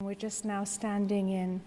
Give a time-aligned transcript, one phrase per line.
[0.01, 1.59] We're just now standing in.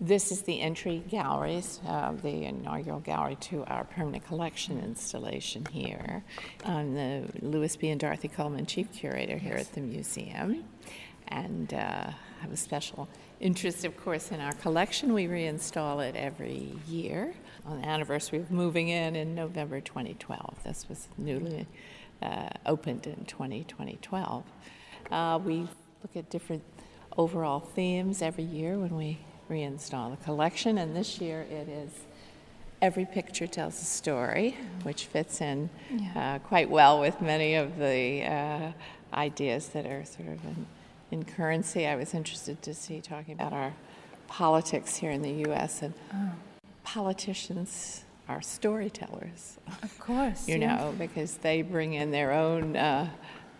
[0.00, 6.24] This is the entry galleries, uh, the inaugural gallery to our permanent collection installation here.
[6.64, 7.88] I'm the Lewis B.
[7.90, 10.64] and Dorothy Cullman Chief Curator here at the museum
[11.28, 13.08] and uh, have a special
[13.40, 15.14] interest, of course, in our collection.
[15.14, 17.34] We reinstall it every year
[17.64, 20.64] on the anniversary of moving in in November 2012.
[20.64, 21.66] This was newly
[22.22, 24.44] uh, opened in 2012.
[25.10, 25.60] Uh, we
[26.02, 26.62] look at different
[27.16, 29.18] overall themes every year when we
[29.50, 31.90] reinstall the collection, and this year it is
[32.82, 36.36] every picture tells a story, which fits in yeah.
[36.36, 38.72] uh, quite well with many of the uh,
[39.14, 40.66] ideas that are sort of in
[41.10, 41.86] in currency.
[41.86, 43.72] I was interested to see talking about our
[44.26, 45.82] politics here in the U.S.
[45.82, 46.32] and oh.
[46.82, 49.58] politicians are storytellers.
[49.82, 50.76] Of course, you yeah.
[50.76, 52.76] know, because they bring in their own.
[52.76, 53.08] Uh,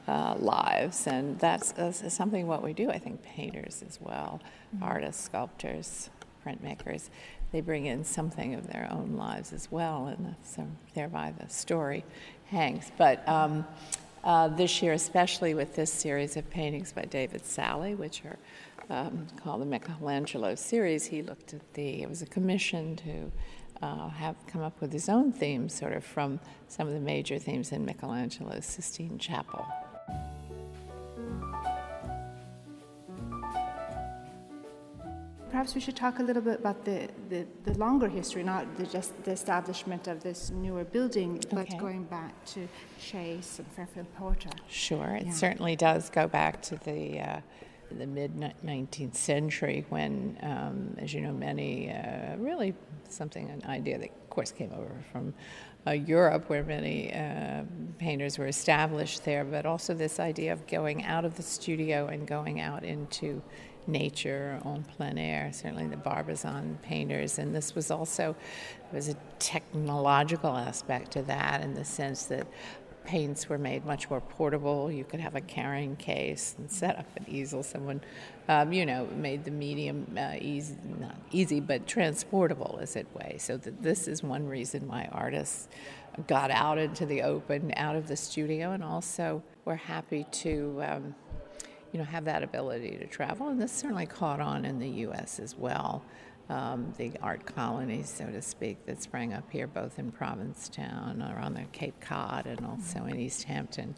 [0.06, 1.72] uh, lives, and that's,
[2.12, 2.90] something what we do.
[2.90, 4.40] I think painters as well,
[4.74, 4.84] mm-hmm.
[4.84, 6.10] artists, sculptors,
[6.46, 7.08] printmakers,
[7.52, 12.04] they bring in something of their own lives as well, and so thereby the story
[12.46, 12.90] hangs.
[12.98, 13.64] But um,
[14.24, 18.38] uh, this year, especially with this series of paintings by David Salle, which are
[18.90, 23.32] um, called the Michelangelo series, he looked at the, it was a commission to
[23.82, 27.38] uh, have come up with his own themes, sort of from some of the major
[27.38, 29.64] themes in Michelangelo's Sistine Chapel.
[35.54, 38.84] Perhaps we should talk a little bit about the, the, the longer history, not the,
[38.84, 41.78] just the establishment of this newer building, but okay.
[41.78, 42.66] going back to
[43.00, 44.50] Chase and Fairfield Porter.
[44.68, 45.32] Sure, it yeah.
[45.32, 47.40] certainly does go back to the uh,
[47.96, 48.34] the mid
[48.66, 52.74] 19th century when, um, as you know, many uh, really
[53.08, 55.32] something, an idea that, of course, came over from
[55.86, 57.62] uh, Europe, where many uh,
[57.98, 62.26] painters were established there, but also this idea of going out of the studio and
[62.26, 63.40] going out into
[63.86, 67.38] nature on plein air, certainly the Barbizon painters.
[67.38, 68.36] And this was also
[68.92, 72.46] was a technological aspect to that in the sense that
[73.04, 74.90] paints were made much more portable.
[74.90, 77.62] You could have a carrying case and set up an easel.
[77.62, 78.00] Someone,
[78.48, 83.36] um, you know, made the medium uh, easy, not easy, but transportable as it way.
[83.38, 85.68] So that this is one reason why artists
[86.26, 90.82] got out into the open, out of the studio, and also were happy to.
[90.86, 91.14] Um,
[91.94, 95.38] you know, have that ability to travel, and this certainly caught on in the U.S.
[95.38, 96.02] as well.
[96.48, 101.54] Um, the art colonies, so to speak, that sprang up here, both in Provincetown, around
[101.54, 103.94] the Cape Cod, and also in East Hampton,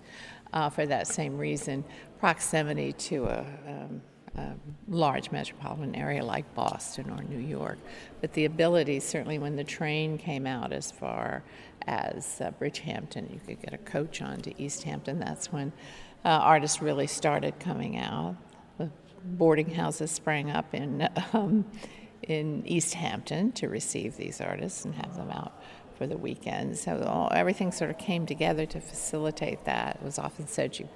[0.53, 1.85] uh, for that same reason,
[2.21, 4.03] proximity to a, um,
[4.37, 4.53] a,
[4.89, 7.79] large metropolitan area like Boston or New York.
[8.21, 11.43] But the ability, certainly when the train came out as far
[11.87, 15.19] as uh, Bridgehampton, you could get a coach on to East Hampton.
[15.19, 15.73] That's when
[16.25, 18.37] uh, artists really started coming out.
[18.79, 18.91] The
[19.25, 21.65] boarding houses sprang up in um,
[22.23, 25.63] in East Hampton to receive these artists and have them out
[25.97, 26.77] for the weekend.
[26.77, 29.97] So all, everything sort of came together to facilitate that.
[29.97, 30.89] It was often said you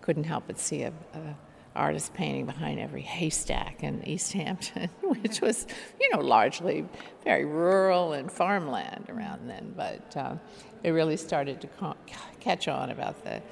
[0.00, 1.36] couldn't help but see a, a
[1.74, 5.66] artist painting behind every haystack in East Hampton, which was,
[6.00, 6.84] you know, largely
[7.24, 9.72] very rural and farmland around then.
[9.76, 10.34] But uh,
[10.82, 11.96] it really started to ca-
[12.40, 13.42] catch on about the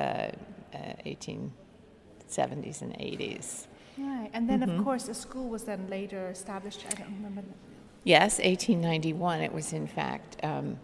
[0.00, 0.30] uh,
[1.06, 3.66] 1870s and 80s.
[3.98, 4.78] Right, and then mm-hmm.
[4.78, 6.84] of course the school was then later established.
[6.90, 7.42] I don't remember.
[8.02, 9.40] Yes, 1891.
[9.40, 10.78] It was in fact um,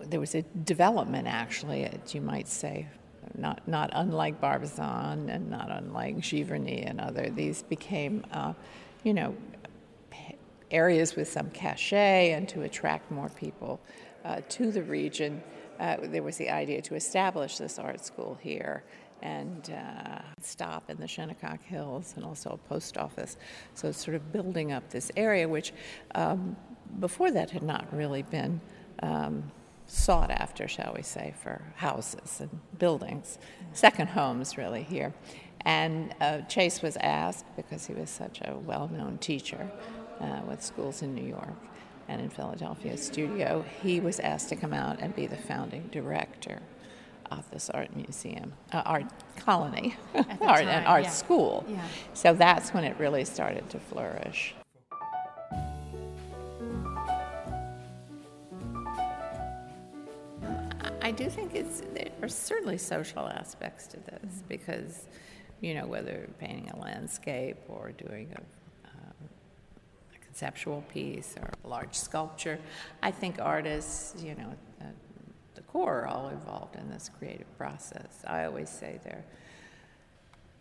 [0.00, 2.86] there was a development actually, as you might say,
[3.36, 7.30] not not unlike Barbizon and not unlike Giverny and other.
[7.30, 8.52] These became, uh,
[9.02, 9.34] you know,
[10.70, 13.80] areas with some cachet and to attract more people
[14.24, 15.42] uh, to the region.
[15.78, 18.84] Uh, there was the idea to establish this art school here
[19.22, 23.36] and uh, stop in the Shinnecock Hills and also a post office.
[23.74, 25.72] So it's sort of building up this area, which
[26.14, 26.56] um,
[27.00, 28.60] before that had not really been
[29.02, 29.50] um,
[29.86, 33.38] sought after, shall we say, for houses and buildings,
[33.72, 35.12] second homes really here.
[35.64, 39.70] And uh, Chase was asked, because he was such a well known teacher
[40.20, 41.54] uh, with schools in New York
[42.08, 46.60] and in Philadelphia studio, he was asked to come out and be the founding director
[47.38, 49.04] of this art museum, uh, art
[49.36, 51.10] colony, art time, and art yeah.
[51.10, 51.64] school.
[51.68, 51.84] Yeah.
[52.14, 54.54] So that's when it really started to flourish.
[61.02, 64.48] I do think it's there are certainly social aspects to this mm-hmm.
[64.48, 65.08] because,
[65.60, 68.40] you know, whether painting a landscape or doing a,
[68.86, 69.12] uh,
[70.14, 72.58] a, conceptual piece or a large sculpture,
[73.02, 74.54] I think artists, you know,
[75.72, 78.22] core are all involved in this creative process.
[78.26, 79.24] I always say they're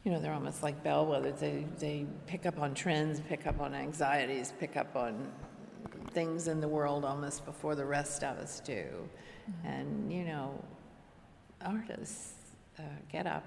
[0.03, 1.39] you know, they're almost like bellwethers.
[1.39, 5.31] They, they pick up on trends, pick up on anxieties, pick up on
[6.11, 8.83] things in the world almost before the rest of us do.
[8.83, 9.67] Mm-hmm.
[9.67, 10.63] And, you know,
[11.63, 12.33] artists
[12.79, 13.43] uh, get up,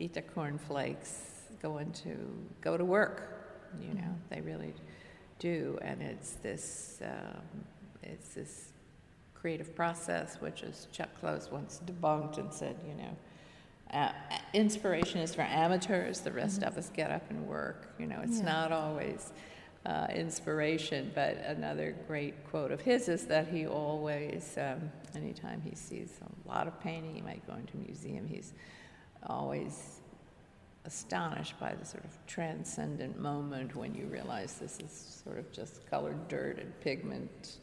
[0.00, 2.16] eat their cornflakes, go into,
[2.60, 4.34] go to work, you know, mm-hmm.
[4.34, 4.74] they really
[5.38, 5.78] do.
[5.82, 7.64] And it's this, um,
[8.02, 8.72] it's this
[9.46, 13.16] creative process, which is Chuck Close once debunked and said, you know,
[13.92, 14.10] uh,
[14.54, 16.18] inspiration is for amateurs.
[16.18, 16.70] The rest mm-hmm.
[16.70, 17.94] of us get up and work.
[17.96, 18.44] You know, it's yeah.
[18.44, 19.32] not always
[19.84, 21.12] uh, inspiration.
[21.14, 26.48] But another great quote of his is that he always, um, anytime he sees a
[26.48, 28.26] lot of painting, he might go into a museum.
[28.26, 28.52] He's
[29.28, 30.00] always
[30.86, 35.88] astonished by the sort of transcendent moment when you realize this is sort of just
[35.88, 37.58] colored dirt and pigment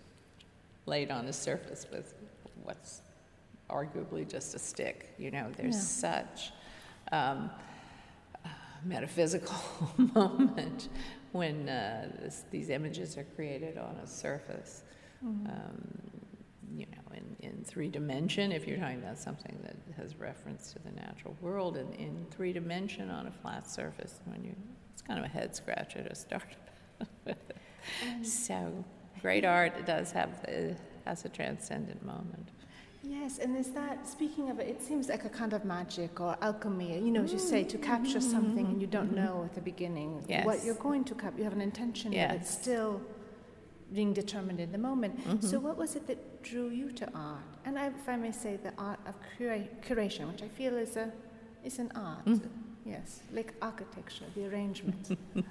[0.85, 2.13] laid on a surface with
[2.63, 3.01] what's
[3.69, 5.13] arguably just a stick.
[5.17, 6.23] You know, there's yeah.
[6.23, 6.51] such
[7.11, 7.49] um,
[8.85, 9.55] metaphysical
[10.15, 10.89] moment
[11.31, 14.83] when uh, this, these images are created on a surface.
[15.25, 15.47] Mm-hmm.
[15.47, 15.87] Um,
[16.75, 20.79] you know, in, in three dimension, if you're talking about something that has reference to
[20.79, 24.55] the natural world, and in three dimension on a flat surface, when you,
[24.91, 26.55] it's kind of a head scratcher to start
[27.25, 27.37] with.
[28.23, 28.83] so,
[29.23, 30.75] great art does have the,
[31.05, 32.49] has a transcendent moment.
[33.01, 36.37] Yes, and is that, speaking of it, it seems like a kind of magic or
[36.41, 39.25] alchemy, you know, as you say, to capture something and you don't mm-hmm.
[39.25, 40.45] know at the beginning yes.
[40.45, 41.37] what you're going to capture.
[41.39, 42.29] You have an intention, yes.
[42.29, 43.01] but it's still
[43.93, 45.13] being determined in the moment.
[45.19, 45.45] Mm-hmm.
[45.45, 47.43] So, what was it that drew you to art?
[47.65, 50.95] And I, if I may say, the art of cura- curation, which I feel is,
[50.95, 51.11] a,
[51.63, 52.25] is an art.
[52.25, 52.41] Mm.
[52.85, 55.17] Yes, like architecture, the arrangement.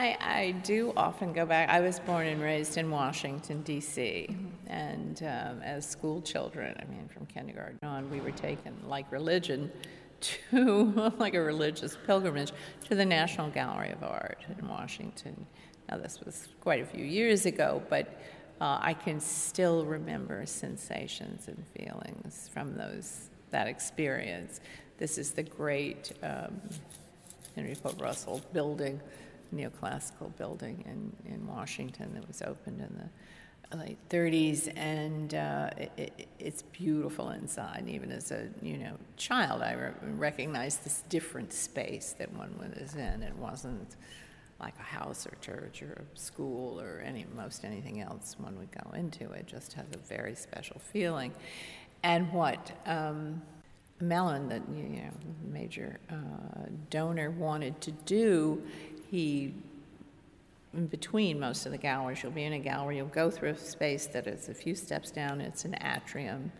[0.00, 1.68] I, I do often go back.
[1.68, 4.34] I was born and raised in Washington, D.C.,
[4.66, 9.70] and um, as school children, I mean, from kindergarten on, we were taken, like religion,
[10.20, 12.50] to, like a religious pilgrimage,
[12.88, 15.46] to the National Gallery of Art in Washington.
[15.90, 18.06] Now, this was quite a few years ago, but
[18.58, 24.62] uh, I can still remember sensations and feelings from those that experience.
[24.96, 26.58] This is the great um,
[27.54, 28.98] Henry Ford Russell building
[29.54, 35.92] neoclassical building in, in Washington that was opened in the late 30s, and uh, it,
[35.96, 37.84] it, it's beautiful inside.
[37.86, 42.94] Even as a you know child, I re- recognized this different space that one was
[42.94, 43.22] in.
[43.22, 43.96] It wasn't
[44.60, 48.90] like a house or church or school or any most anything else one would go
[48.92, 49.30] into.
[49.32, 51.32] It just has a very special feeling.
[52.02, 53.40] And what um,
[54.00, 55.10] Mellon, the you know,
[55.44, 58.62] major uh, donor, wanted to do
[59.10, 59.54] he
[60.72, 62.22] in between most of the galleries.
[62.22, 65.10] You'll be in a gallery, you'll go through a space that is a few steps
[65.10, 66.52] down, it's an atrium.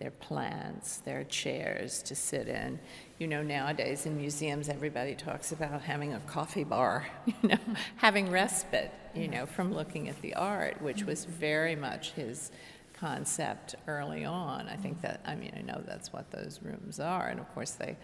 [0.00, 2.80] There are plants, there are chairs to sit in.
[3.18, 7.58] You know, nowadays in museums, everybody talks about having a coffee bar, you know,
[7.96, 12.50] having respite, you know, from looking at the art, which was very much his
[12.92, 14.68] concept early on.
[14.68, 17.70] I think that, I mean, I know that's what those rooms are, and of course
[17.70, 17.96] they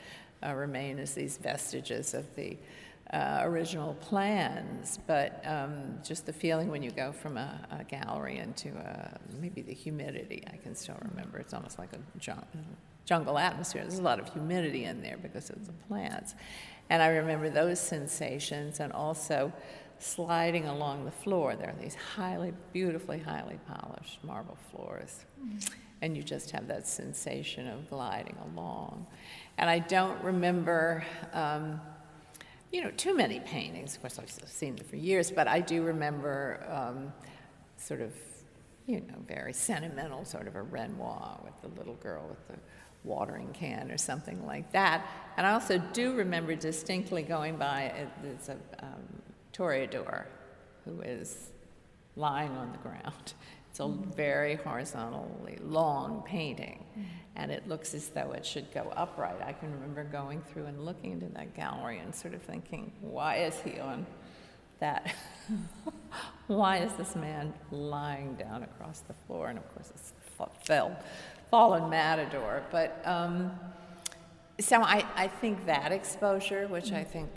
[0.47, 2.57] uh, remain as these vestiges of the
[3.13, 8.39] uh, original plans, but um, just the feeling when you go from a, a gallery
[8.39, 11.39] into a, maybe the humidity, I can still remember.
[11.39, 11.99] It's almost like a
[13.05, 13.83] jungle atmosphere.
[13.83, 16.37] There's a lot of humidity in there because of the plants.
[16.89, 19.53] And I remember those sensations and also
[19.99, 21.57] sliding along the floor.
[21.57, 25.25] There are these highly, beautifully, highly polished marble floors.
[25.43, 25.75] Mm-hmm.
[26.03, 29.07] And you just have that sensation of gliding along.
[29.59, 31.05] And I don't remember.
[31.33, 31.81] Um,
[32.73, 33.95] you know, too many paintings.
[33.95, 37.13] Of course, I've seen them for years, but I do remember um,
[37.77, 38.13] sort of,
[38.87, 42.55] you know, very sentimental, sort of a Renoir with the little girl with the
[43.03, 45.07] watering can or something like that.
[45.37, 49.03] And I also do remember distinctly going by, it's a um,
[49.53, 50.25] toreador
[50.85, 51.51] who is
[52.17, 53.35] lying on the ground.
[53.71, 56.85] It's a very horizontally long painting,
[57.37, 59.41] and it looks as though it should go upright.
[59.41, 63.37] I can remember going through and looking into that gallery and sort of thinking, why
[63.37, 64.07] is he on
[64.81, 65.15] that?
[66.49, 69.49] why is this man lying down across the floor?
[69.49, 70.13] And of course, it's
[70.65, 70.97] fell,
[71.49, 72.65] fallen matador.
[72.73, 73.53] But um,
[74.59, 77.31] so I, I think that exposure, which I think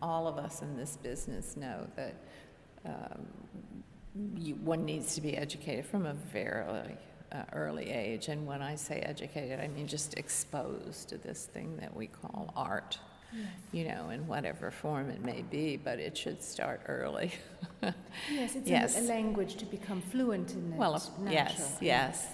[0.00, 2.14] all of us in this business know that
[2.86, 3.26] um,
[4.36, 6.96] you, one needs to be educated from a very
[7.32, 8.28] uh, early age.
[8.28, 12.52] And when I say educated, I mean just exposed to this thing that we call
[12.56, 12.98] art.
[13.32, 13.48] Yes.
[13.72, 17.32] You know, in whatever form it may be, but it should start early.
[18.30, 18.96] yes, it's yes.
[18.96, 20.78] A, a, language to become fluent in it.
[20.78, 22.28] Well, yes, yes.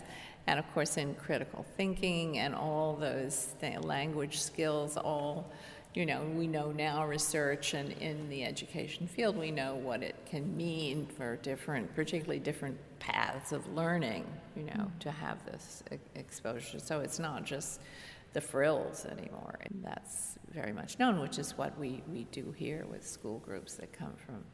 [0.46, 5.50] And of course, in critical thinking and all those th- language skills, all
[5.94, 10.14] you know, we know now research and in the education field, we know what it
[10.24, 14.24] can mean for different, particularly different paths of learning,
[14.56, 14.98] you know, mm.
[15.00, 15.82] to have this
[16.14, 16.78] exposure.
[16.78, 17.80] So it's not just
[18.34, 19.58] the frills anymore.
[19.62, 23.74] And that's very much known, which is what we, we do here with school groups
[23.74, 24.44] that come from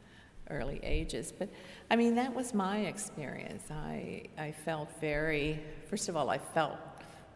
[0.49, 1.35] early ages.
[1.39, 1.51] But
[1.91, 3.71] I mean, that was my experience.
[3.71, 6.79] I, I felt very, first of all, I felt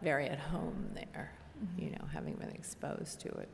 [0.00, 1.84] very at home there, mm-hmm.
[1.84, 3.50] you know, having been exposed to it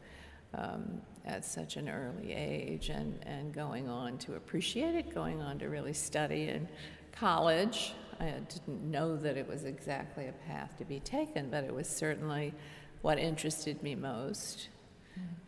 [0.57, 5.59] um, at such an early age and, and going on to appreciate it, going on
[5.59, 6.69] to really study in
[7.13, 7.93] college.
[8.21, 11.89] I didn't know that it was exactly a path to be taken, but it was
[11.89, 12.55] certainly
[13.03, 14.69] what interested me most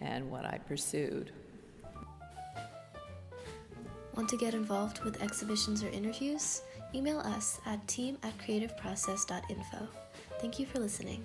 [0.01, 1.33] and what I pursued.
[4.17, 6.63] Want to get involved with exhibitions or interviews?
[6.95, 9.89] Email us at team at creativeprocess.info.
[10.41, 11.25] Thank you for listening.